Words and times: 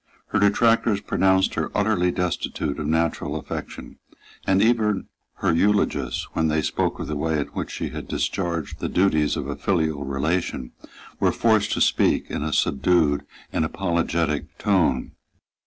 Her 0.29 0.39
detractors 0.39 0.99
pronounced 0.99 1.53
her 1.53 1.69
utterly 1.77 2.09
destitute 2.11 2.79
of 2.79 2.87
natural 2.87 3.35
affection; 3.35 3.99
and 4.47 4.59
even 4.59 5.05
her 5.35 5.53
eulogists, 5.53 6.23
when 6.33 6.47
they 6.47 6.63
spoke 6.63 6.97
of 6.97 7.05
the 7.05 7.15
way 7.15 7.39
in 7.39 7.45
which 7.49 7.69
she 7.69 7.89
had 7.89 8.07
discharged 8.07 8.79
the 8.79 8.89
duties 8.89 9.37
of 9.37 9.45
the 9.45 9.55
filial 9.55 10.03
relation, 10.03 10.71
were 11.19 11.31
forced 11.31 11.71
to 11.73 11.81
speak 11.81 12.31
in 12.31 12.41
a 12.41 12.51
subdued 12.51 13.27
and 13.53 13.63
apologetic 13.63 14.57
tone. 14.57 15.11